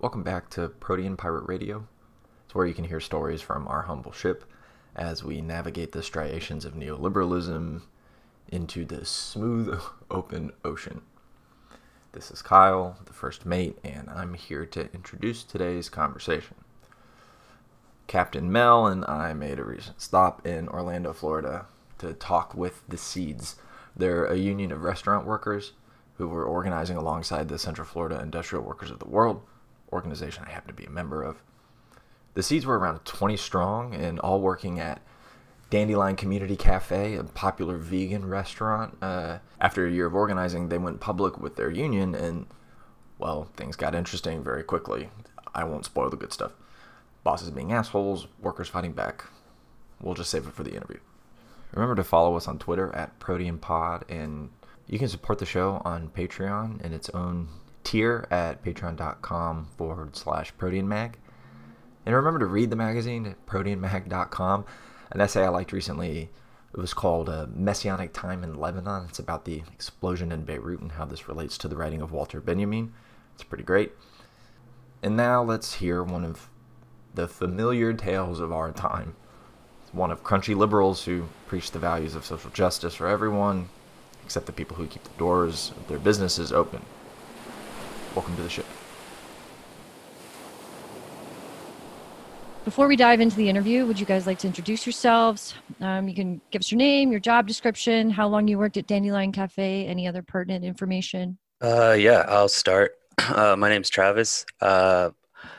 [0.00, 1.88] Welcome back to Protean Pirate Radio.
[2.44, 4.44] It's where you can hear stories from our humble ship
[4.94, 7.82] as we navigate the striations of neoliberalism
[8.46, 9.76] into the smooth,
[10.10, 11.02] open ocean.
[12.12, 16.54] This is Kyle, the first mate, and I'm here to introduce today's conversation.
[18.06, 21.66] Captain Mel and I made a recent stop in Orlando, Florida
[21.98, 23.56] to talk with the Seeds.
[23.96, 25.72] They're a union of restaurant workers
[26.18, 29.42] who were organizing alongside the Central Florida Industrial Workers of the World
[29.92, 31.42] organization I happen to be a member of.
[32.34, 35.02] The Seeds were around 20 strong and all working at
[35.70, 38.96] Dandelion Community Cafe, a popular vegan restaurant.
[39.02, 42.46] Uh, after a year of organizing, they went public with their union, and
[43.18, 45.10] well, things got interesting very quickly.
[45.54, 46.52] I won't spoil the good stuff.
[47.24, 49.24] Bosses being assholes, workers fighting back.
[50.00, 51.00] We'll just save it for the interview.
[51.72, 54.50] Remember to follow us on Twitter at ProteanPod, and
[54.86, 57.48] you can support the show on Patreon in its own
[57.84, 61.14] tier at patreon.com forward slash proteanmag.
[62.06, 64.64] And remember to read the magazine at proteanmag.com.
[65.10, 66.30] An essay I liked recently,
[66.72, 69.06] it was called uh, Messianic Time in Lebanon.
[69.08, 72.40] It's about the explosion in Beirut and how this relates to the writing of Walter
[72.40, 72.92] Benjamin.
[73.34, 73.92] It's pretty great.
[75.02, 76.50] And now let's hear one of
[77.14, 79.14] the familiar tales of our time.
[79.82, 83.70] It's one of crunchy liberals who preach the values of social justice for everyone,
[84.24, 86.82] except the people who keep the doors of their businesses open.
[88.18, 88.66] Welcome to the ship.
[92.64, 95.54] Before we dive into the interview, would you guys like to introduce yourselves?
[95.80, 98.88] Um, you can give us your name, your job description, how long you worked at
[98.88, 101.38] Dandelion Cafe, any other pertinent information.
[101.60, 102.96] Uh, yeah, I'll start.
[103.18, 104.46] Uh, my name's Travis.
[104.60, 105.10] Uh,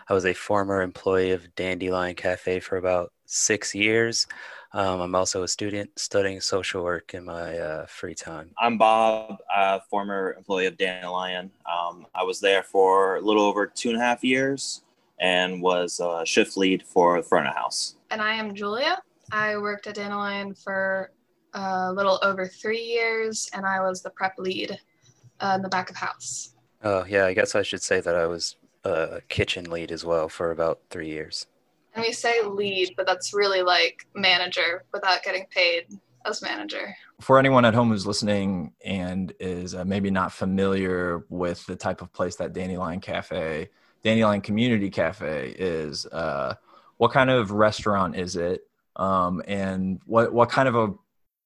[0.10, 4.28] I was a former employee of Dandelion Cafe for about six years.
[4.72, 8.52] Um, I'm also a student studying social work in my uh, free time.
[8.60, 11.50] I'm Bob, a former employee of Dandelion.
[11.66, 14.84] Um, I was there for a little over two and a half years
[15.20, 17.96] and was a shift lead for the front of house.
[18.12, 19.02] And I am Julia.
[19.32, 21.12] I worked at Dandelion for
[21.54, 24.80] a little over three years, and I was the prep lead
[25.40, 26.54] uh, in the back of house.
[26.84, 30.30] Oh, yeah, I guess I should say that I was a kitchen lead as well
[30.30, 31.48] for about three years.
[32.02, 35.88] We say lead, but that's really like manager without getting paid
[36.26, 36.96] as manager.
[37.22, 42.02] For anyone at home who's listening and is uh, maybe not familiar with the type
[42.02, 43.70] of place that Dandelion Cafe
[44.04, 46.06] Dandelion Community Cafe is.
[46.06, 46.56] Uh,
[46.98, 48.62] what kind of restaurant is it?
[48.96, 50.94] Um, and what what kind of a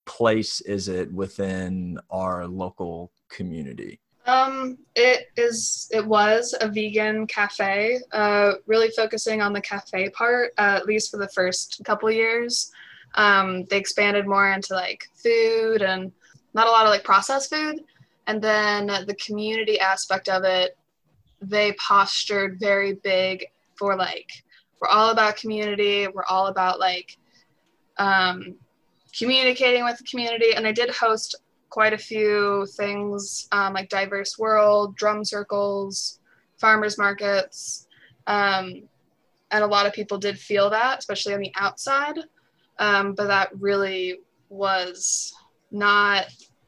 [0.05, 3.99] place is it within our local community?
[4.25, 5.89] Um, it is.
[5.91, 10.51] It was a vegan cafe, uh, really focusing on the cafe part.
[10.57, 12.71] Uh, at least for the first couple years,
[13.15, 16.11] um, they expanded more into like food and
[16.53, 17.81] not a lot of like processed food.
[18.27, 20.77] And then the community aspect of it
[21.49, 23.45] they postured very big
[23.75, 24.43] for like
[24.79, 27.17] we're all about community we're all about like
[27.97, 28.55] um,
[29.17, 31.35] communicating with the community and i did host
[31.73, 36.19] quite a few things um, like diverse world drum circles
[36.57, 37.87] farmers markets
[38.27, 38.83] um,
[39.53, 42.17] and a lot of people did feel that especially on the outside.
[42.79, 44.19] Um, but that really
[44.49, 45.33] was
[45.71, 46.25] not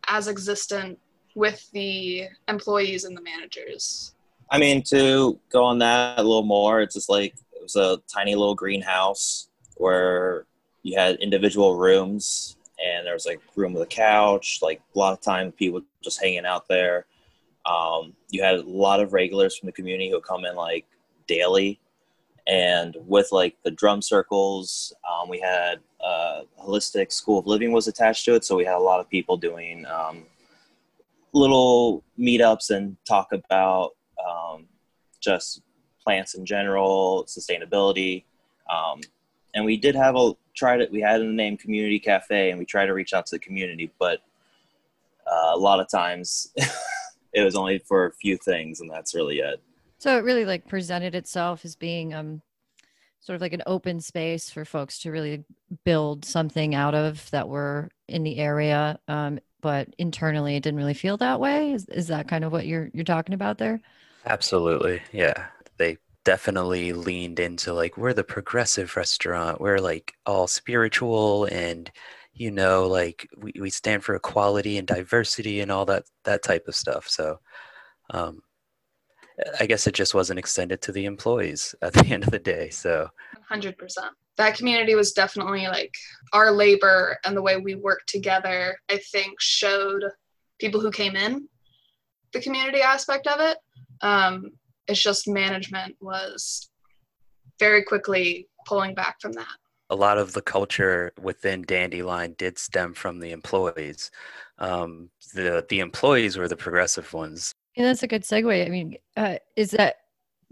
[0.08, 1.00] as existent
[1.34, 4.14] with the employees and the managers.
[4.52, 8.00] I mean, to go on that a little more, it's just like it was a
[8.08, 10.46] tiny little greenhouse where
[10.84, 14.60] you had individual rooms, and there was like room with a couch.
[14.62, 17.06] Like a lot of times, people just hanging out there.
[17.66, 20.86] Um, you had a lot of regulars from the community who come in like
[21.28, 21.80] daily,
[22.48, 27.88] and with like the drum circles, um, we had a holistic school of living was
[27.88, 30.24] attached to it, so we had a lot of people doing um,
[31.34, 33.92] little meetups and talk about
[34.26, 34.68] um,
[35.20, 35.62] just
[36.04, 38.24] plants in general, sustainability.
[38.72, 39.02] Um,
[39.54, 40.92] and we did have a try it.
[40.92, 43.92] we had the name community cafe and we tried to reach out to the community
[44.00, 44.22] but
[45.28, 46.54] uh, a lot of times
[47.34, 49.62] it was only for a few things and that's really it
[49.98, 52.42] so it really like presented itself as being um
[53.20, 55.44] sort of like an open space for folks to really
[55.84, 60.94] build something out of that were in the area um, but internally it didn't really
[60.94, 63.82] feel that way is, is that kind of what you're you're talking about there
[64.26, 65.02] Absolutely.
[65.12, 65.46] Yeah.
[65.78, 69.62] They definitely leaned into like we're the progressive restaurant.
[69.62, 71.90] We're like all spiritual and
[72.34, 76.68] you know like we, we stand for equality and diversity and all that that type
[76.68, 77.08] of stuff.
[77.08, 77.40] So
[78.10, 78.42] um
[79.60, 82.70] I guess it just wasn't extended to the employees at the end of the day.
[82.70, 83.10] So
[83.52, 83.76] 100%.
[84.38, 85.94] That community was definitely like
[86.34, 90.04] our labor and the way we worked together, I think showed
[90.60, 91.48] people who came in
[92.36, 93.58] the community aspect of it
[94.02, 94.52] um,
[94.88, 96.70] it's just management was
[97.60, 99.56] very quickly pulling back from that.
[99.90, 104.10] A lot of the culture within Dandelion did stem from the employees.
[104.58, 107.54] Um, the the employees were the progressive ones.
[107.78, 108.66] And that's a good segue.
[108.66, 109.98] I mean, uh, is that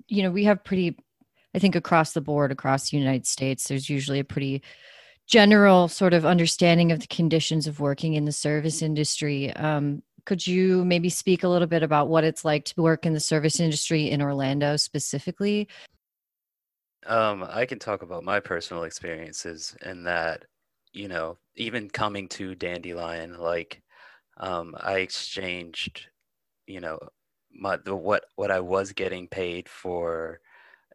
[0.07, 0.97] you know we have pretty,
[1.55, 4.61] I think across the board across the United States, there's usually a pretty
[5.25, 9.53] general sort of understanding of the conditions of working in the service industry.
[9.55, 13.13] Um, could you maybe speak a little bit about what it's like to work in
[13.13, 15.67] the service industry in Orlando specifically?
[17.05, 20.45] Um, I can talk about my personal experiences and that,
[20.93, 23.81] you know, even coming to Dandelion, like
[24.37, 26.07] um, I exchanged,
[26.65, 26.99] you know,
[27.51, 30.39] my the what what I was getting paid for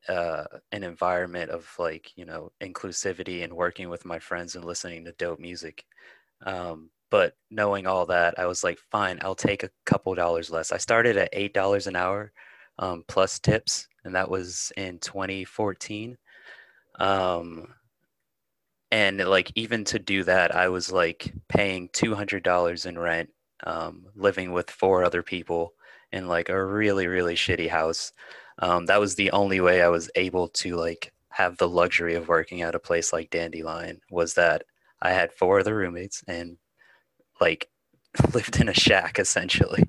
[0.09, 5.05] uh, an environment of like you know inclusivity and working with my friends and listening
[5.05, 5.85] to dope music.
[6.45, 10.73] Um, but knowing all that, I was like, fine, I'll take a couple dollars less.
[10.73, 12.33] I started at eight dollars an hour
[12.79, 16.17] um, plus tips, and that was in 2014.
[16.99, 17.75] Um,
[18.91, 23.31] and like even to do that, I was like paying two hundred dollars in rent,
[23.65, 25.75] um, living with four other people
[26.13, 28.13] in like a really really shitty house.
[28.61, 32.29] Um, that was the only way I was able to like have the luxury of
[32.29, 34.65] working at a place like Dandelion was that
[35.01, 36.57] I had four other roommates and
[37.40, 37.69] like
[38.35, 39.85] lived in a shack essentially.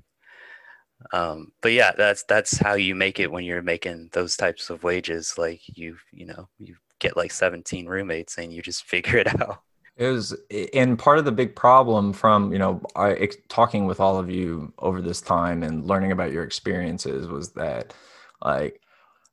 [1.14, 4.84] Um, but yeah, that's that's how you make it when you're making those types of
[4.84, 5.36] wages.
[5.38, 9.62] Like you, you know, you get like 17 roommates and you just figure it out.
[9.96, 10.34] It was,
[10.74, 14.74] and part of the big problem from you know I, talking with all of you
[14.80, 17.94] over this time and learning about your experiences was that
[18.42, 18.82] like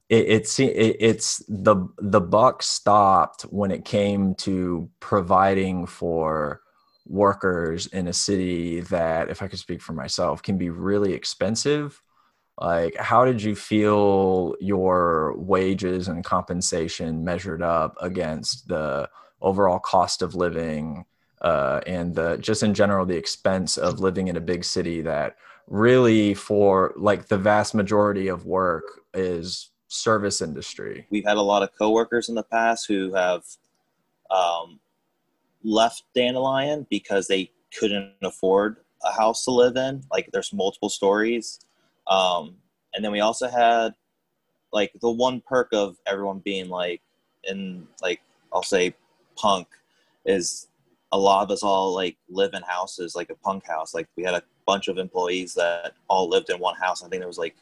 [0.09, 6.63] it, it's it, it's the the buck stopped when it came to providing for
[7.09, 12.03] workers in a city that if i could speak for myself can be really expensive.
[12.61, 19.09] Like how did you feel your wages and compensation measured up against the
[19.43, 21.05] overall cost of living
[21.43, 25.37] uh, and the just in general the expense of living in a big city that
[25.67, 31.07] really for like the vast majority of work is service industry?
[31.11, 33.45] We've had a lot of coworkers in the past who have
[34.31, 34.81] um,
[35.67, 40.03] left Dandelion because they couldn't afford a house to live in.
[40.11, 41.61] Like there's multiple stories.
[42.07, 42.55] Um,
[42.95, 43.93] and then we also had
[44.73, 47.03] like the one perk of everyone being like
[47.45, 48.21] in like
[48.53, 48.95] I'll say
[49.37, 49.67] punk
[50.25, 50.69] is
[51.13, 53.93] a lot of us all like live in houses like a punk house.
[53.93, 57.03] Like we had a bunch of employees that all lived in one house.
[57.03, 57.57] I think there was like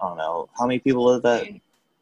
[0.00, 1.48] I don't know how many people live at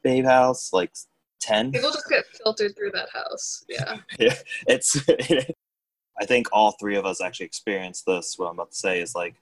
[0.03, 0.73] Babe House.
[0.73, 0.93] Like
[1.41, 3.99] 10 people just get filtered through that house yeah.
[4.19, 4.35] Yeah
[4.67, 4.97] it's
[6.21, 9.15] i think all three of us actually experienced this what i'm about to say is
[9.15, 9.35] like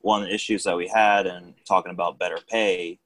[0.00, 2.98] one of the issues that we had and talking about better pay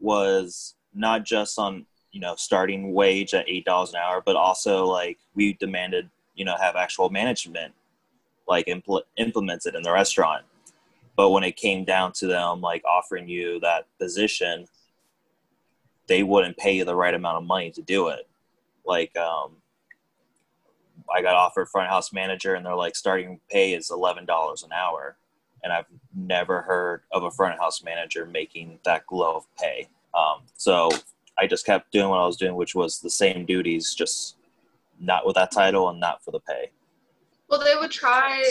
[0.00, 4.84] was not just on you know starting wage at eight dollars an hour but also
[4.86, 7.72] like we demanded you know have actual management
[8.50, 10.44] like impl- implemented in the restaurant.
[11.16, 14.66] But when it came down to them like offering you that position
[16.10, 18.28] they wouldn't pay you the right amount of money to do it.
[18.84, 19.52] Like, um,
[21.08, 24.72] I got offered front house manager, and they're like starting pay is eleven dollars an
[24.72, 25.16] hour,
[25.62, 29.88] and I've never heard of a front house manager making that low of pay.
[30.12, 30.90] Um, so
[31.38, 34.36] I just kept doing what I was doing, which was the same duties, just
[34.98, 36.72] not with that title and not for the pay.
[37.48, 38.42] Well, they would try.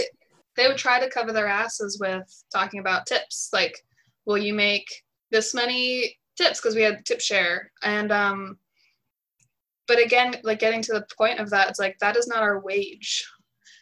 [0.55, 3.83] They would try to cover their asses with talking about tips, like,
[4.23, 4.87] "Will you make
[5.29, 7.72] this many tips because we had tip share.
[7.84, 8.58] And um
[9.88, 12.62] but again like getting to the point of that it's like that is not our
[12.62, 13.27] wage.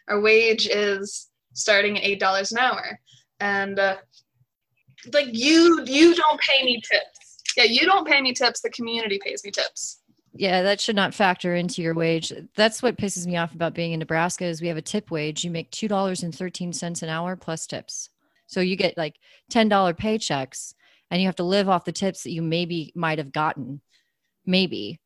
[0.08, 2.98] Our wage is starting at eight dollars an hour.
[3.40, 3.96] And uh,
[5.12, 7.42] like you you don't pay me tips.
[7.56, 10.00] Yeah you don't pay me tips the community pays me tips.
[10.34, 12.32] Yeah that should not factor into your wage.
[12.56, 15.44] That's what pisses me off about being in nebraska is we have a tip wage.
[15.44, 18.10] You make $2.13 an hour plus tips.
[18.46, 19.16] So you get like
[19.52, 20.72] $10 paychecks
[21.10, 23.80] and you have to live off the tips that you maybe might have gotten.
[24.44, 25.00] Maybe.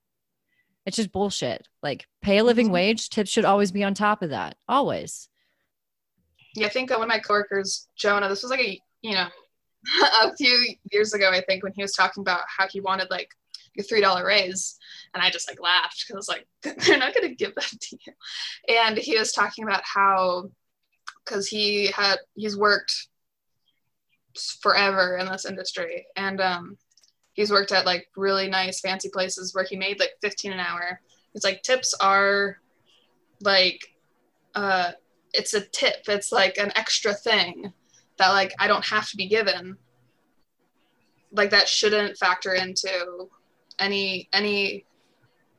[0.85, 1.69] It's just bullshit.
[1.83, 2.75] Like pay a living mm-hmm.
[2.75, 4.57] wage, tips should always be on top of that.
[4.69, 5.29] Always.
[6.55, 9.27] Yeah, I think one of my coworkers, Jonah, this was like a you know,
[10.23, 13.29] a few years ago, I think, when he was talking about how he wanted like
[13.79, 14.79] a three dollar raise,
[15.13, 16.47] and I just like laughed because I was like,
[16.87, 18.77] they're not gonna give that to you.
[18.77, 20.51] And he was talking about how
[21.25, 23.09] because he had he's worked
[24.61, 26.07] forever in this industry.
[26.17, 26.77] And um
[27.35, 31.01] he's worked at like really nice fancy places where he made like 15 an hour.
[31.35, 32.59] It's like tips are
[33.41, 33.81] like
[34.55, 34.93] uh
[35.33, 36.05] it's a tip.
[36.09, 37.73] It's like an extra thing
[38.19, 39.77] that like i don't have to be given.
[41.33, 43.29] Like that shouldn't factor into
[43.79, 44.85] any any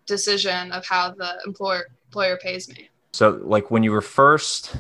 [0.06, 2.90] decision of how the employer employer pays me.
[3.14, 4.76] So, like when you were first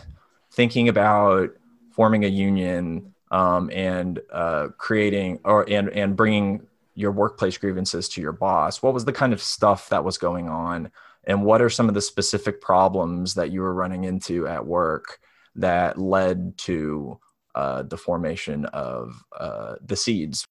[0.51, 1.51] thinking about
[1.91, 8.21] forming a union um, and uh, creating or and and bringing your workplace grievances to
[8.21, 10.91] your boss, what was the kind of stuff that was going on,
[11.25, 15.17] and what are some of the specific problems that you were running into at work
[15.55, 17.19] that led to
[17.55, 20.45] uh, the formation of uh, the seeds?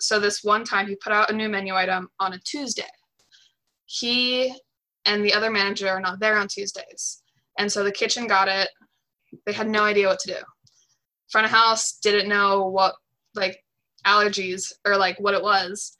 [0.00, 2.82] So this one time, he put out a new menu item on a Tuesday.
[3.86, 4.52] He
[5.04, 7.22] and the other manager are not there on Tuesdays.
[7.58, 8.68] And so the kitchen got it.
[9.46, 10.40] They had no idea what to do.
[11.34, 12.94] Front of house didn't know what
[13.34, 13.64] like
[14.06, 15.96] allergies or like what it was.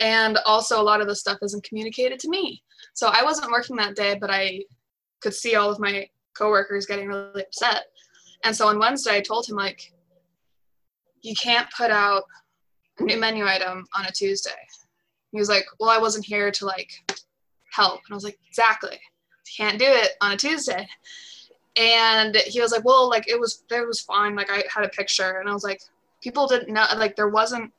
[0.00, 2.62] And also a lot of the stuff isn't communicated to me.
[2.94, 4.62] So I wasn't working that day, but I
[5.20, 7.84] could see all of my coworkers getting really upset.
[8.44, 9.92] And so on Wednesday I told him like
[11.20, 12.22] you can't put out
[12.98, 14.50] a new menu item on a Tuesday.
[15.32, 16.90] He was like, Well, I wasn't here to like
[17.72, 18.00] help.
[18.06, 18.98] And I was like, Exactly.
[19.54, 20.88] Can't do it on a Tuesday.
[21.78, 24.36] And he was like, Well, like it was it was fine.
[24.36, 25.80] Like I had a picture and I was like,
[26.20, 27.72] people didn't know like there wasn't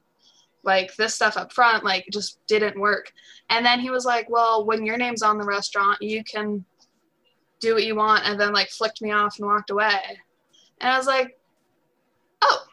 [0.63, 3.11] like this stuff up front, like just didn't work.
[3.49, 6.63] And then he was like, Well, when your name's on the restaurant, you can
[7.59, 9.99] do what you want and then like flicked me off and walked away.
[10.79, 11.37] And I was like,
[12.41, 12.65] Oh,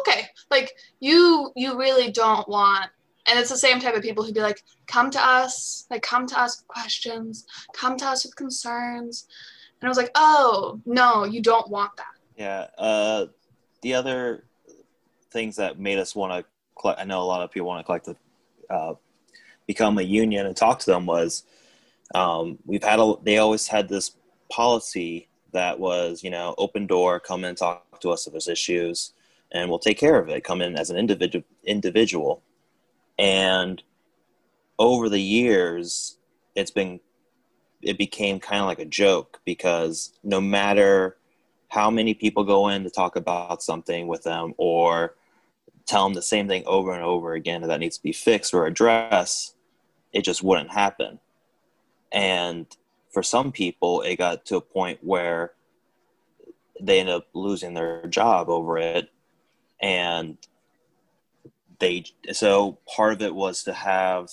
[0.00, 2.90] okay like you you really don't want
[3.26, 6.26] and it's the same type of people who'd be like come to us like come
[6.26, 9.26] to us with questions come to us with concerns
[9.82, 12.68] and i was like oh no you don't want that Yeah.
[12.78, 13.26] Uh,
[13.82, 14.44] the other
[15.30, 17.84] things that made us want to, collect, I know a lot of people want to
[17.84, 18.16] collect the,
[18.70, 18.94] uh,
[19.66, 21.44] become a union and talk to them was,
[22.14, 24.16] um, we've had a, they always had this
[24.50, 29.12] policy that was, you know, open door, come and talk to us if there's issues,
[29.52, 30.44] and we'll take care of it.
[30.44, 32.42] Come in as an individual, individual,
[33.18, 33.82] and
[34.78, 36.16] over the years,
[36.54, 36.98] it's been,
[37.82, 41.16] it became kind of like a joke because no matter
[41.68, 45.14] how many people go in to talk about something with them or
[45.86, 48.66] tell them the same thing over and over again that needs to be fixed or
[48.66, 49.56] addressed,
[50.12, 51.18] it just wouldn't happen.
[52.12, 52.66] And
[53.10, 55.52] for some people, it got to a point where
[56.80, 59.10] they ended up losing their job over it.
[59.80, 60.36] And
[61.78, 64.28] they, so part of it was to have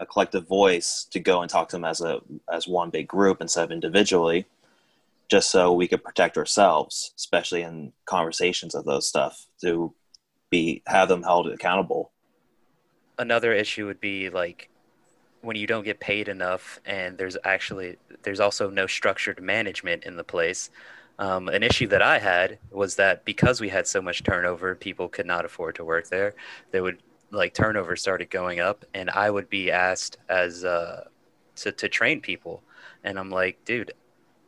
[0.00, 2.20] a collective voice to go and talk to them as a
[2.52, 4.46] as one big group instead of individually
[5.30, 9.94] just so we could protect ourselves, especially in conversations of those stuff, to
[10.50, 12.10] be have them held accountable.
[13.18, 14.68] another issue would be like
[15.42, 20.16] when you don't get paid enough and there's actually there's also no structured management in
[20.16, 20.70] the place
[21.18, 25.08] um, an issue that i had was that because we had so much turnover people
[25.08, 26.34] could not afford to work there
[26.72, 26.98] they would
[27.30, 31.04] like turnover started going up and i would be asked as uh,
[31.56, 32.62] to, to train people
[33.04, 33.92] and i'm like dude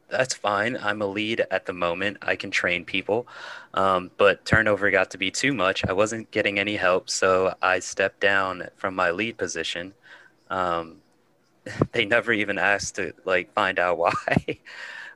[0.09, 3.27] that's fine i'm a lead at the moment i can train people
[3.75, 5.85] um, but turnover got to be too much.
[5.87, 9.95] I wasn't getting any help, so I stepped down from my lead position.
[10.51, 10.99] Um,
[11.93, 14.59] they never even asked to like find out why.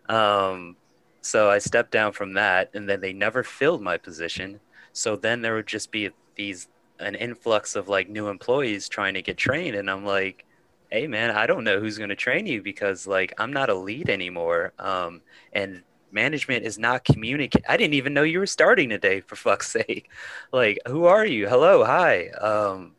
[0.09, 0.77] um,
[1.21, 4.61] so I stepped down from that, and then they never filled my position.
[4.93, 9.23] So then there would just be these an influx of like new employees trying to
[9.23, 10.45] get trained, and I'm like,
[10.91, 13.75] hey man, I don't know who's going to train you because like I'm not a
[13.75, 14.73] lead anymore.
[14.79, 15.23] Um,
[15.53, 19.71] and management is not communicating I didn't even know you were starting today for fuck's
[19.71, 20.11] sake.
[20.53, 21.49] Like, who are you?
[21.49, 22.29] Hello, hi.
[22.29, 22.93] Um,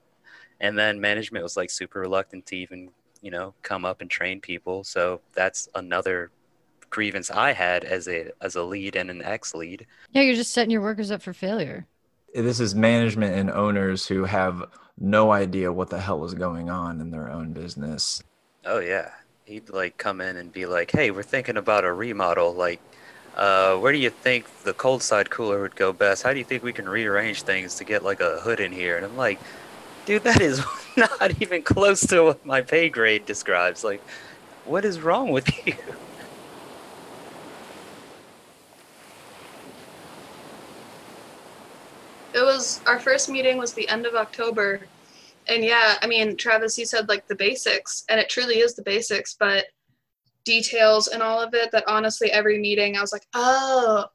[0.59, 2.89] and then management was like super reluctant to even,
[3.21, 4.83] you know, come up and train people.
[4.83, 6.31] So that's another
[6.89, 9.85] grievance I had as a as a lead and an ex lead.
[10.11, 11.87] Yeah, you're just setting your workers up for failure.
[12.37, 14.63] This is management and owners who have
[14.99, 18.21] no idea what the hell is going on in their own business.
[18.63, 19.09] Oh yeah.
[19.45, 22.53] He'd like come in and be like, "Hey, we're thinking about a remodel.
[22.53, 22.79] Like,
[23.35, 26.21] uh, where do you think the cold side cooler would go best?
[26.21, 28.97] How do you think we can rearrange things to get like a hood in here?"
[28.97, 29.39] And I'm like,
[30.05, 30.63] "Dude, that is
[30.95, 33.83] not even close to what my pay grade describes.
[33.83, 34.01] Like,
[34.63, 35.73] what is wrong with you?"
[42.37, 44.81] it was our first meeting was the end of october.
[45.47, 48.81] And yeah i mean travis you said like the basics and it truly is the
[48.81, 49.65] basics but
[50.43, 54.05] details and all of it that honestly every meeting i was like oh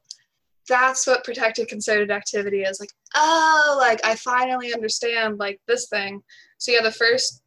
[0.67, 6.21] that's what protected concerted activity is like oh like i finally understand like this thing.
[6.59, 7.41] So yeah the first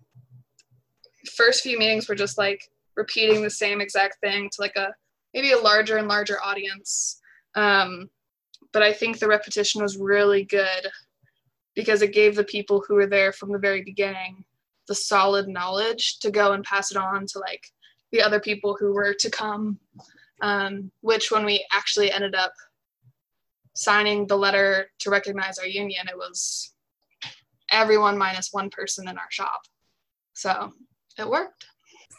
[1.37, 2.63] first few meetings were just like
[2.97, 4.89] repeating the same exact thing to like a
[5.35, 7.21] maybe a larger and larger audience.
[7.55, 8.11] Um,
[8.73, 10.89] but I think the repetition was really good
[11.75, 14.45] because it gave the people who were there from the very beginning
[14.89, 17.67] the solid knowledge to go and pass it on to like
[18.13, 19.79] the other people who were to come
[20.43, 22.53] um, which when we actually ended up
[23.75, 26.73] signing the letter to recognize our union it was
[27.71, 29.63] everyone minus one person in our shop.
[30.35, 30.73] So
[31.19, 31.67] it worked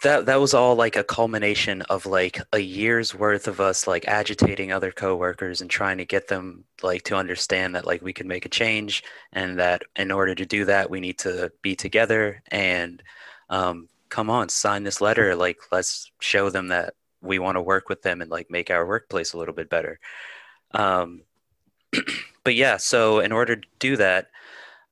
[0.03, 4.07] that that was all like a culmination of like a year's worth of us like
[4.07, 8.25] agitating other coworkers and trying to get them like to understand that like we could
[8.25, 12.41] make a change and that in order to do that we need to be together
[12.51, 13.01] and
[13.49, 17.89] um, come on sign this letter like let's show them that we want to work
[17.89, 19.99] with them and like make our workplace a little bit better.
[20.71, 21.23] Um,
[22.43, 24.27] but yeah so in order to do that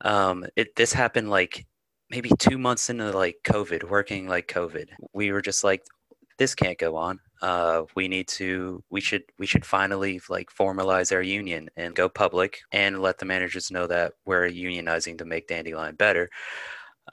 [0.01, 1.65] um, it this happened like
[2.09, 5.83] maybe two months into like COVID, working like COVID, we were just like,
[6.37, 7.19] this can't go on.
[7.41, 12.09] Uh, we need to, we should, we should finally like formalize our union and go
[12.09, 16.29] public and let the managers know that we're unionizing to make Dandelion better.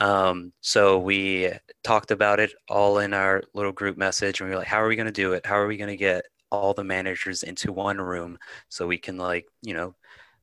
[0.00, 1.52] Um, so we
[1.84, 4.88] talked about it all in our little group message, and we were like, how are
[4.88, 5.46] we going to do it?
[5.46, 9.18] How are we going to get all the managers into one room so we can
[9.18, 9.94] like, you know,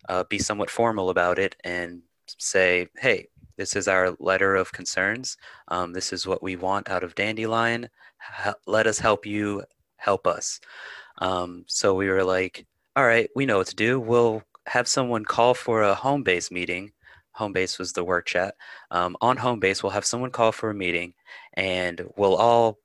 [0.08, 2.02] uh, be somewhat formal about it and
[2.38, 3.28] say, hey,
[3.60, 5.36] this is our letter of concerns.
[5.68, 7.90] Um, this is what we want out of Dandelion.
[8.46, 9.64] H- let us help you
[9.98, 10.62] help us.
[11.18, 14.00] Um, so we were like, all right, we know what to do.
[14.00, 16.94] We'll have someone call for a home base meeting.
[17.34, 18.56] Home base was the work chat.
[18.92, 21.14] Um, on home base, we'll have someone call for a meeting
[21.56, 22.80] and we'll all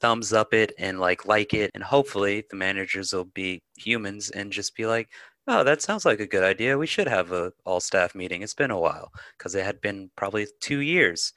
[0.00, 4.50] thumbs up it and like like it and hopefully the managers will be humans and
[4.50, 5.08] just be like
[5.50, 6.76] Oh, that sounds like a good idea.
[6.76, 8.42] We should have a all staff meeting.
[8.42, 11.32] It's been a while because it had been probably two years.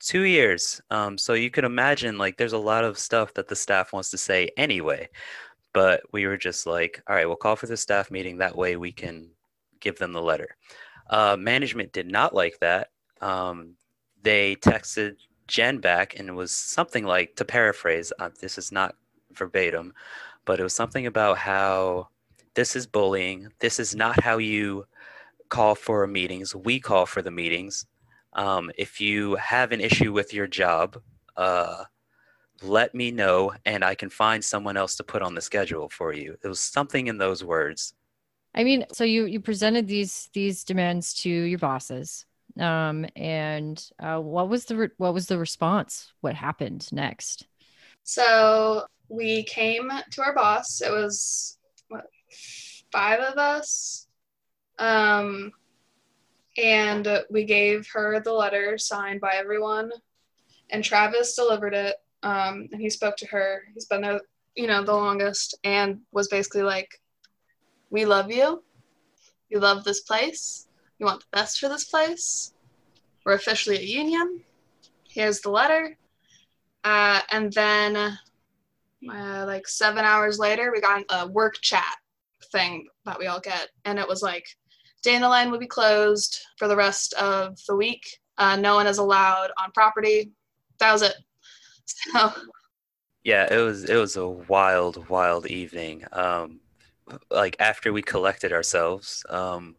[0.00, 0.80] Two years.
[0.90, 4.10] Um, so you could imagine like there's a lot of stuff that the staff wants
[4.10, 5.08] to say anyway.
[5.72, 8.38] But we were just like, all right, we'll call for the staff meeting.
[8.38, 9.30] That way we can
[9.80, 10.56] give them the letter.
[11.08, 12.90] Uh, management did not like that.
[13.22, 13.74] Um,
[14.22, 15.16] they texted
[15.46, 18.96] Jen back and it was something like, to paraphrase, uh, this is not
[19.32, 19.94] verbatim,
[20.44, 22.08] but it was something about how
[22.54, 23.48] this is bullying.
[23.60, 24.86] This is not how you
[25.48, 26.54] call for meetings.
[26.54, 27.86] We call for the meetings.
[28.32, 31.00] Um, if you have an issue with your job,
[31.36, 31.84] uh,
[32.62, 36.12] let me know and I can find someone else to put on the schedule for
[36.12, 36.36] you.
[36.42, 37.94] It was something in those words.
[38.54, 42.26] I mean, so you you presented these these demands to your bosses,
[42.58, 46.12] um, and uh, what was the re- what was the response?
[46.20, 47.46] What happened next?
[48.02, 50.80] So we came to our boss.
[50.80, 51.58] It was
[52.92, 54.06] five of us.
[54.78, 55.52] Um,
[56.58, 59.90] and we gave her the letter signed by everyone.
[60.70, 61.96] And Travis delivered it.
[62.22, 63.62] Um, and he spoke to her.
[63.72, 64.20] He's been there,
[64.54, 67.00] you know, the longest and was basically like,
[67.90, 68.62] We love you.
[69.48, 70.68] You love this place.
[70.98, 72.52] You want the best for this place.
[73.24, 74.42] We're officially a union.
[75.08, 75.96] Here's the letter.
[76.84, 81.96] Uh, and then, uh, like seven hours later, we got a work chat
[82.52, 83.68] thing that we all get.
[83.84, 84.46] And it was like,
[85.02, 88.04] Dandelion will be closed for the rest of the week.
[88.38, 90.32] Uh, no one is allowed on property.
[90.78, 91.14] That was it.
[92.12, 92.32] So.
[93.24, 96.04] Yeah, it was it was a wild, wild evening.
[96.12, 96.60] Um,
[97.32, 99.74] like after we collected ourselves, um,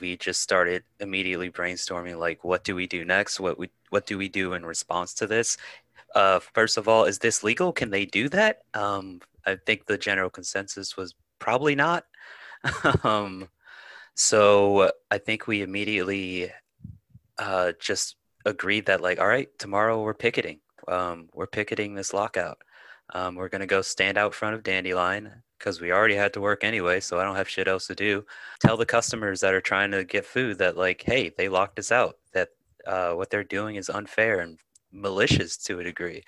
[0.00, 4.18] we just started immediately brainstorming like what do we do next what we what do
[4.18, 5.56] we do in response to this
[6.14, 9.98] uh, first of all is this legal can they do that um, i think the
[9.98, 12.04] general consensus was probably not.
[13.04, 13.48] um,
[14.14, 16.50] so I think we immediately
[17.38, 20.60] uh, just agreed that like, all right, tomorrow we're picketing.
[20.86, 22.58] Um, we're picketing this lockout.
[23.14, 26.62] Um, we're gonna go stand out front of Dandelion because we already had to work
[26.62, 28.24] anyway, so I don't have shit else to do.
[28.60, 31.90] Tell the customers that are trying to get food that like, hey, they locked us
[31.90, 32.18] out.
[32.32, 32.50] That
[32.86, 34.58] uh, what they're doing is unfair and
[34.92, 36.22] malicious to a degree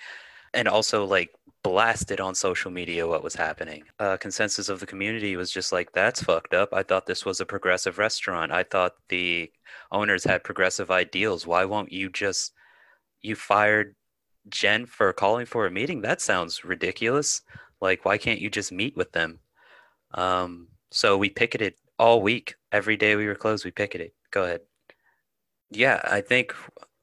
[0.53, 1.31] and also like
[1.63, 3.83] blasted on social media what was happening.
[3.99, 6.69] Uh, consensus of the community was just like, that's fucked up.
[6.73, 8.51] I thought this was a progressive restaurant.
[8.51, 9.51] I thought the
[9.91, 11.45] owners had progressive ideals.
[11.45, 12.53] Why won't you just,
[13.21, 13.95] you fired
[14.49, 16.01] Jen for calling for a meeting?
[16.01, 17.41] That sounds ridiculous.
[17.79, 19.39] Like, why can't you just meet with them?
[20.13, 22.55] Um, so we picketed all week.
[22.71, 24.11] Every day we were closed, we picketed.
[24.31, 24.61] Go ahead.
[25.69, 26.53] Yeah, I think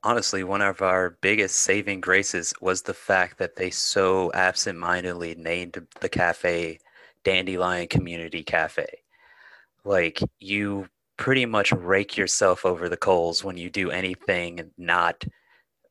[0.03, 5.87] honestly, one of our biggest saving graces was the fact that they so absentmindedly named
[6.01, 6.79] the cafe
[7.25, 8.87] Dandelion Community Cafe.
[9.85, 15.25] Like, you pretty much rake yourself over the coals when you do anything not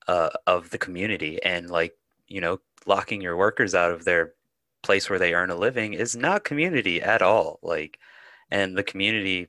[0.08, 1.42] uh, of the community.
[1.44, 4.34] And, like, you know, locking your workers out of their
[4.84, 7.60] place where they earn a living is not community at all.
[7.62, 8.00] Like,
[8.52, 9.48] and the community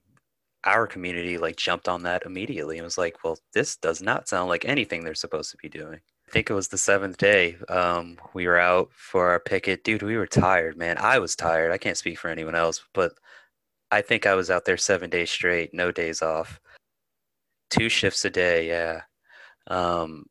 [0.65, 4.49] our community like jumped on that immediately and was like, well, this does not sound
[4.49, 6.01] like anything they're supposed to be doing.
[6.29, 7.57] I think it was the seventh day.
[7.69, 9.83] Um, we were out for our picket.
[9.83, 10.99] Dude, we were tired, man.
[10.99, 11.73] I was tired.
[11.73, 13.13] I can't speak for anyone else, but
[13.91, 16.61] I think I was out there seven days straight, no days off,
[17.71, 18.69] two shifts a day.
[18.69, 19.03] Yeah.
[19.69, 20.27] Um,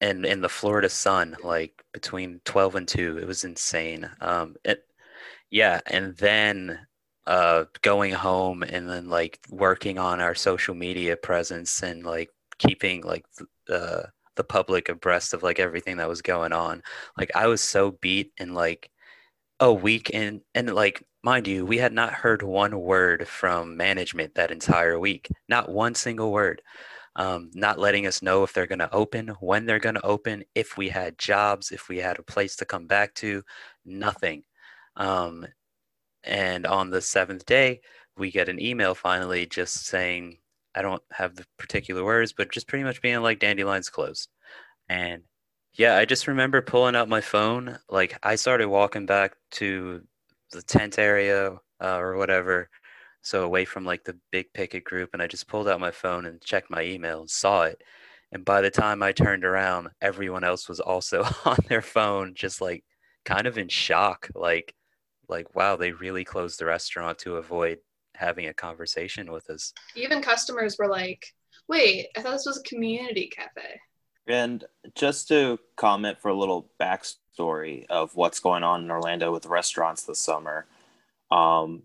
[0.00, 4.08] and in the Florida sun, like between 12 and 2, it was insane.
[4.20, 4.84] Um, it,
[5.50, 5.80] yeah.
[5.86, 6.78] And then
[7.26, 13.02] uh, going home and then like working on our social media presence and like keeping
[13.02, 13.24] like
[13.66, 16.82] the the public abreast of like everything that was going on.
[17.18, 18.90] Like I was so beat in like
[19.60, 24.34] a week and and like mind you, we had not heard one word from management
[24.34, 25.28] that entire week.
[25.48, 26.62] Not one single word.
[27.14, 30.44] Um, not letting us know if they're going to open, when they're going to open,
[30.54, 33.42] if we had jobs, if we had a place to come back to,
[33.84, 34.44] nothing.
[34.96, 35.46] Um,
[36.24, 37.80] and on the seventh day,
[38.16, 40.38] we get an email finally just saying,
[40.74, 44.28] I don't have the particular words, but just pretty much being like Dandelion's closed.
[44.88, 45.22] And
[45.74, 47.78] yeah, I just remember pulling out my phone.
[47.88, 50.02] Like I started walking back to
[50.52, 52.68] the tent area uh, or whatever.
[53.22, 55.10] So away from like the big picket group.
[55.12, 57.82] And I just pulled out my phone and checked my email and saw it.
[58.32, 62.60] And by the time I turned around, everyone else was also on their phone, just
[62.60, 62.84] like
[63.24, 64.28] kind of in shock.
[64.34, 64.74] Like,
[65.32, 67.78] like wow they really closed the restaurant to avoid
[68.14, 69.72] having a conversation with us.
[69.96, 71.24] Even customers were like
[71.68, 73.80] wait i thought this was a community cafe.
[74.28, 74.64] And
[74.94, 80.04] just to comment for a little backstory of what's going on in orlando with restaurants
[80.04, 80.66] this summer
[81.30, 81.84] um,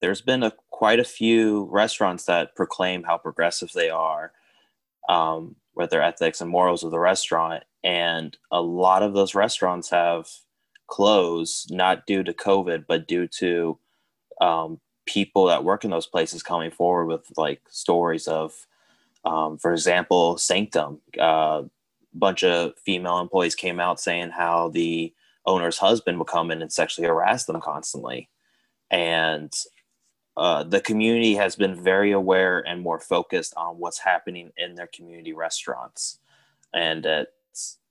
[0.00, 4.32] there's been a, quite a few restaurants that proclaim how progressive they are
[5.08, 9.90] um, with their ethics and morals of the restaurant and a lot of those restaurants
[9.90, 10.28] have
[10.88, 13.78] close, not due to COVID, but due to
[14.40, 18.66] um, people that work in those places coming forward with like stories of,
[19.24, 21.00] um, for example, Sanctum.
[21.18, 21.62] A uh,
[22.12, 25.14] bunch of female employees came out saying how the
[25.46, 28.28] owner's husband would come in and sexually harass them constantly.
[28.90, 29.52] And
[30.36, 34.86] uh, the community has been very aware and more focused on what's happening in their
[34.86, 36.18] community restaurants.
[36.72, 37.06] And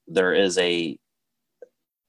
[0.08, 0.98] there is a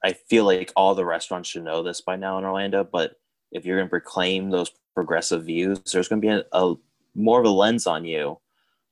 [0.04, 3.16] I feel like all the restaurants should know this by now in Orlando, but
[3.50, 6.74] if you're going to proclaim those progressive views, there's going to be a, a,
[7.14, 8.38] more of a lens on you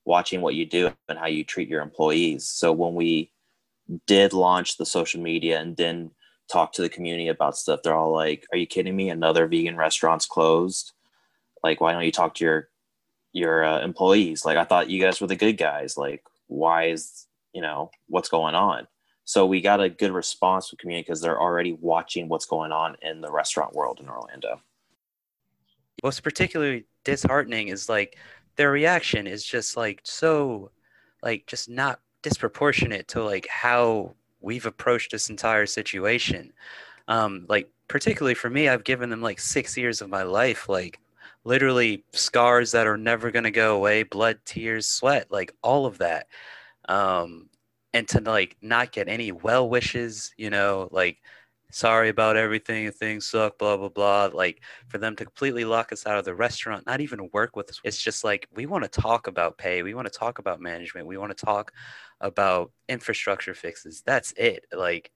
[0.05, 2.47] watching what you do and how you treat your employees.
[2.47, 3.31] So when we
[4.05, 6.11] did launch the social media and then
[6.51, 9.09] talk to the community about stuff, they're all like, "Are you kidding me?
[9.09, 10.93] Another vegan restaurant's closed.
[11.63, 12.69] Like, why don't you talk to your
[13.33, 14.45] your uh, employees?
[14.45, 15.97] Like, I thought you guys were the good guys.
[15.97, 18.87] Like, why is you know what's going on?"
[19.27, 22.95] So we got a good response from community because they're already watching what's going on
[23.01, 24.61] in the restaurant world in Orlando.
[25.99, 28.17] What's particularly disheartening is like
[28.55, 30.71] their reaction is just like so
[31.21, 36.53] like just not disproportionate to like how we've approached this entire situation.
[37.09, 41.01] Um, like particularly for me, I've given them like six years of my life, like
[41.43, 46.27] literally scars that are never gonna go away, blood, tears, sweat, like all of that.
[46.87, 47.49] Um,
[47.93, 51.17] and to like not get any well wishes, you know, like
[51.71, 54.29] sorry about everything, things suck, blah blah blah.
[54.33, 57.69] Like for them to completely lock us out of the restaurant, not even work with
[57.69, 57.81] us.
[57.83, 61.07] It's just like we want to talk about pay, we want to talk about management,
[61.07, 61.71] we want to talk
[62.21, 64.03] about infrastructure fixes.
[64.05, 64.65] That's it.
[64.73, 65.11] Like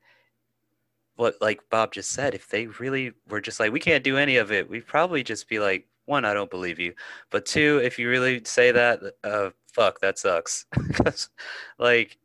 [1.16, 4.38] what like Bob just said, if they really were just like we can't do any
[4.38, 6.94] of it, we'd probably just be like, one, I don't believe you,
[7.30, 10.66] but two, if you really say that, uh, fuck, that sucks.
[11.80, 12.18] like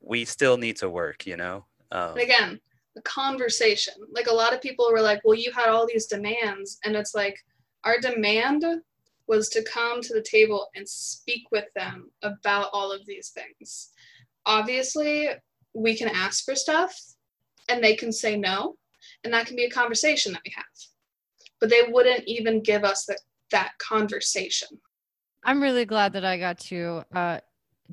[0.00, 1.66] we still need to work, you know?
[1.92, 2.60] Um, again,
[2.94, 3.94] the conversation.
[4.12, 6.78] Like a lot of people were like, well, you had all these demands.
[6.84, 7.36] And it's like,
[7.84, 8.64] our demand
[9.26, 13.90] was to come to the table and speak with them about all of these things.
[14.46, 15.28] Obviously,
[15.74, 16.94] we can ask for stuff
[17.68, 18.76] and they can say no.
[19.22, 20.64] And that can be a conversation that we have.
[21.60, 23.18] But they wouldn't even give us the,
[23.50, 24.68] that conversation.
[25.42, 27.40] I'm really glad that I got to uh,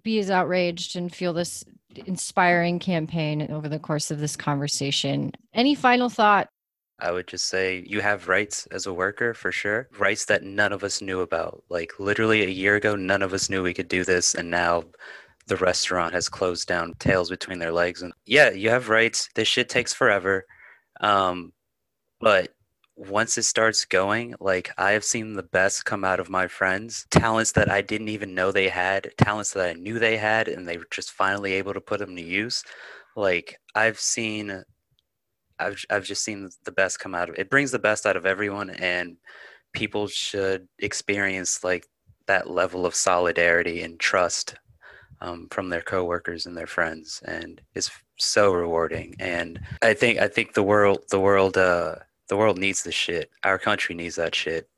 [0.03, 1.63] be as outraged and feel this
[2.05, 5.31] inspiring campaign over the course of this conversation.
[5.53, 6.49] Any final thought?
[6.99, 9.89] I would just say you have rights as a worker for sure.
[9.97, 11.63] Rights that none of us knew about.
[11.69, 14.35] Like literally a year ago, none of us knew we could do this.
[14.35, 14.83] And now
[15.47, 18.03] the restaurant has closed down, tails between their legs.
[18.03, 19.29] And yeah, you have rights.
[19.33, 20.45] This shit takes forever.
[21.01, 21.53] Um,
[22.19, 22.53] but
[23.09, 27.07] once it starts going, like I have seen the best come out of my friends,
[27.09, 30.67] talents that I didn't even know they had, talents that I knew they had, and
[30.67, 32.63] they were just finally able to put them to use.
[33.15, 34.63] Like I've seen,
[35.57, 37.49] I've I've just seen the best come out of it.
[37.49, 39.17] Brings the best out of everyone, and
[39.73, 41.87] people should experience like
[42.27, 44.55] that level of solidarity and trust
[45.21, 49.15] um, from their coworkers and their friends, and it's so rewarding.
[49.19, 51.95] And I think I think the world the world uh,
[52.31, 53.29] the world needs this shit.
[53.43, 54.69] Our country needs that shit.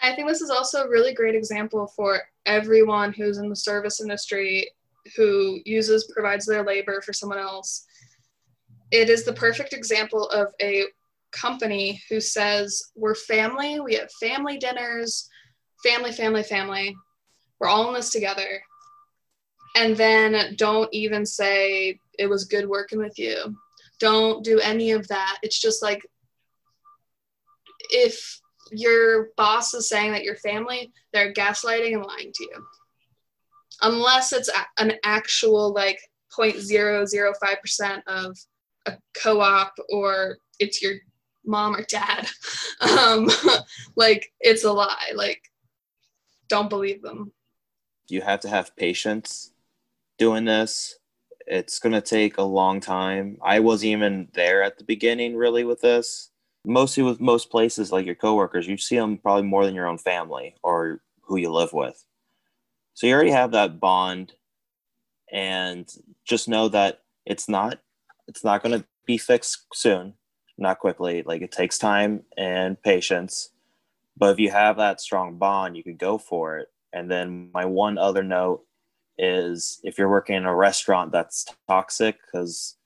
[0.00, 4.00] I think this is also a really great example for everyone who's in the service
[4.00, 4.70] industry
[5.16, 7.86] who uses provides their labor for someone else.
[8.92, 10.84] It is the perfect example of a
[11.32, 15.28] company who says we're family, we have family dinners,
[15.82, 16.94] family, family, family.
[17.58, 18.62] We're all in this together.
[19.74, 23.56] And then don't even say it was good working with you.
[24.00, 25.38] Don't do any of that.
[25.42, 26.04] It's just like
[27.90, 28.40] if
[28.72, 32.66] your boss is saying that you're family, they're gaslighting and lying to you.
[33.82, 35.98] Unless it's an actual like
[36.36, 38.36] 0.005% of
[38.86, 40.94] a co-op or it's your
[41.44, 42.28] mom or dad.
[42.80, 43.28] Um,
[43.94, 45.12] like it's a lie.
[45.14, 45.42] Like
[46.48, 47.30] don't believe them.
[48.08, 49.52] You have to have patience
[50.16, 50.98] doing this.
[51.50, 53.36] It's going to take a long time.
[53.42, 56.30] I wasn't even there at the beginning really with this.
[56.64, 59.98] Mostly with most places like your coworkers, you see them probably more than your own
[59.98, 62.04] family or who you live with.
[62.94, 64.34] So you already have that bond
[65.32, 65.92] and
[66.24, 67.80] just know that it's not
[68.28, 70.14] it's not going to be fixed soon,
[70.56, 71.24] not quickly.
[71.26, 73.50] Like it takes time and patience.
[74.16, 76.68] But if you have that strong bond, you could go for it.
[76.92, 78.64] And then my one other note
[79.22, 82.76] is if you're working in a restaurant that's toxic because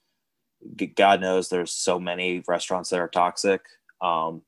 [0.96, 3.60] god knows there's so many restaurants that are toxic
[4.00, 4.42] um,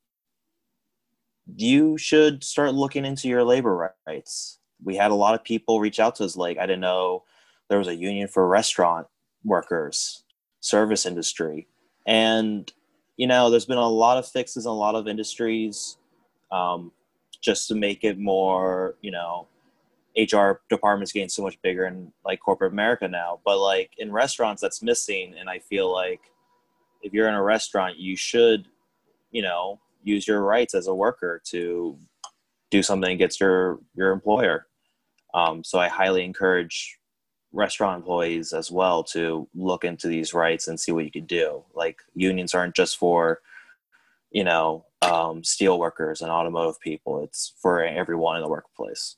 [1.54, 4.58] you should start looking into your labor rights.
[4.82, 7.22] We had a lot of people reach out to us like i didn't know
[7.68, 9.06] there was a union for restaurant
[9.44, 10.24] workers
[10.60, 11.68] service industry.
[12.06, 12.70] And
[13.16, 15.96] you know there's been a lot of fixes in a lot of industries
[16.52, 16.92] um,
[17.40, 19.46] just to make it more you know
[20.16, 23.40] HR departments getting so much bigger in like corporate America now.
[23.44, 25.34] But like in restaurants, that's missing.
[25.38, 26.20] And I feel like
[27.02, 28.66] if you're in a restaurant, you should,
[29.30, 31.98] you know, use your rights as a worker to
[32.70, 34.66] do something against your your employer.
[35.34, 36.98] Um, so I highly encourage
[37.52, 41.64] restaurant employees as well to look into these rights and see what you can do.
[41.74, 43.40] Like unions aren't just for,
[44.30, 47.22] you know, um, steel workers and automotive people.
[47.22, 49.16] It's for everyone in the workplace.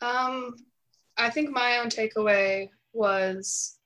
[0.00, 0.56] Um,
[1.16, 3.78] I think my own takeaway was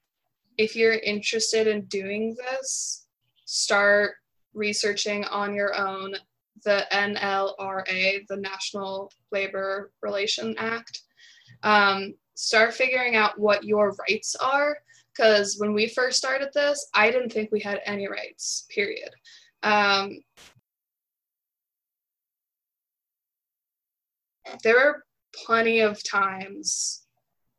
[0.57, 3.07] if you're interested in doing this,
[3.45, 4.15] start
[4.53, 6.15] researching on your own
[6.65, 11.03] the NLRA, the National Labor Relation Act.
[11.63, 14.79] Um, start figuring out what your rights are.
[15.13, 19.11] Because when we first started this, I didn't think we had any rights, period.
[19.63, 20.21] Um,
[24.63, 25.05] there were
[25.45, 27.05] plenty of times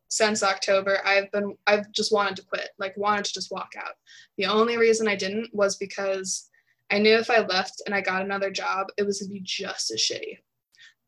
[0.08, 3.96] since October I've been I've just wanted to quit, like wanted to just walk out.
[4.38, 6.50] The only reason I didn't was because
[6.90, 9.92] I knew if I left and I got another job, it was gonna be just
[9.92, 10.38] as shitty,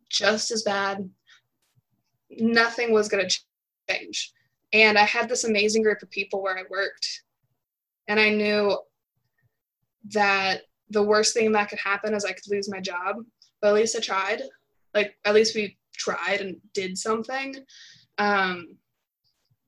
[0.10, 1.10] just as bad.
[2.30, 3.30] Nothing was gonna
[3.90, 4.34] change.
[4.74, 7.24] And I had this amazing group of people where I worked,
[8.08, 8.78] and I knew
[10.10, 13.18] that the worst thing that could happen is I could lose my job.
[13.62, 14.42] But at least I tried.
[14.94, 17.56] Like at least we tried and did something.
[18.18, 18.78] Um,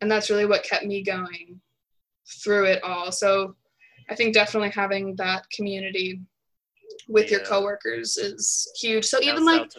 [0.01, 1.59] and that's really what kept me going
[2.43, 3.11] through it all.
[3.11, 3.55] So
[4.09, 6.21] I think definitely having that community
[7.07, 9.05] with your coworkers is huge.
[9.05, 9.69] So even like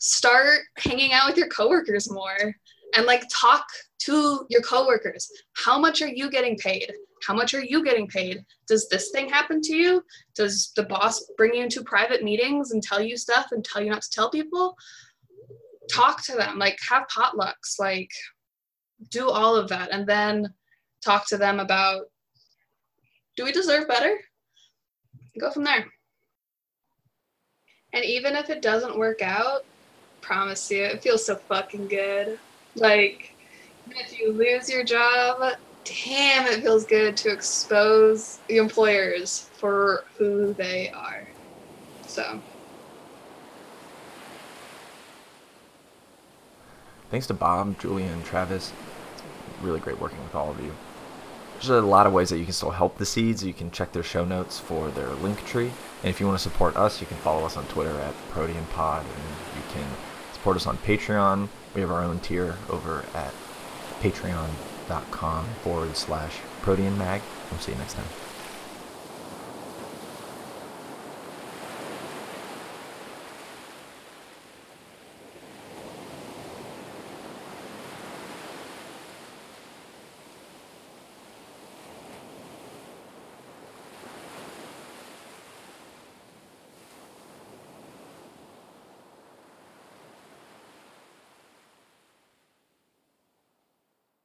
[0.00, 2.54] start hanging out with your coworkers more
[2.94, 3.64] and like talk
[4.00, 5.30] to your coworkers.
[5.54, 6.92] How much are you getting paid?
[7.26, 8.44] How much are you getting paid?
[8.66, 10.04] Does this thing happen to you?
[10.34, 13.90] Does the boss bring you into private meetings and tell you stuff and tell you
[13.90, 14.76] not to tell people?
[15.92, 18.10] Talk to them like have potlucks like
[19.10, 20.52] do all of that and then
[21.04, 22.02] talk to them about
[23.36, 24.14] do we deserve better?
[25.40, 25.86] Go from there.
[27.94, 29.64] And even if it doesn't work out
[30.20, 32.38] promise you it feels so fucking good.
[32.76, 33.34] Like
[33.90, 40.54] if you lose your job damn it feels good to expose the employers for who
[40.54, 41.26] they are.
[42.06, 42.40] So
[47.12, 48.72] Thanks to Bob, Julia, and Travis.
[49.12, 49.22] It's
[49.62, 50.72] really great working with all of you.
[51.52, 53.44] There's a lot of ways that you can still help the seeds.
[53.44, 55.72] You can check their show notes for their link tree.
[56.02, 59.00] And if you want to support us, you can follow us on Twitter at ProteanPod.
[59.00, 59.84] And you can
[60.32, 61.48] support us on Patreon.
[61.74, 63.34] We have our own tier over at
[64.00, 67.20] patreon.com forward slash ProteanMag.
[67.50, 68.21] We'll see you next time.